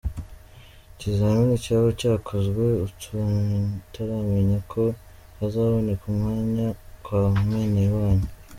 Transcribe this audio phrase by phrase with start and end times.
[0.93, 4.83] Ikizamini cyaba cyakozwe utaramenya ko
[5.37, 6.67] hazaboneka umwanya
[7.03, 8.27] kwa mwenewanyu.